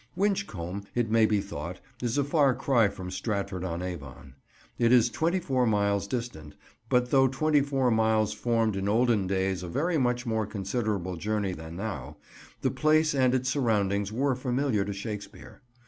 [0.17, 4.33] Winchcombe, it may be thought, is a far cry from Stratford on Avon.
[4.79, 6.55] It is twenty four miles distant,
[6.89, 11.53] but though twenty four miles formed in olden days a very much more considerable journey
[11.53, 12.17] than now,
[12.61, 15.61] the place and its surroundings were familiar to Shakespeare.